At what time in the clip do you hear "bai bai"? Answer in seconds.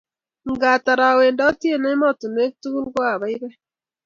3.21-3.55